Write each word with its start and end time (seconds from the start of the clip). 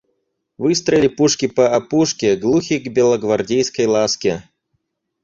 Выстроили 0.57 1.07
пушки 1.07 1.47
по 1.47 1.75
опушке, 1.75 2.35
глухи 2.35 2.79
к 2.79 2.87
белогвардейской 2.91 3.85
ласке. 3.85 4.43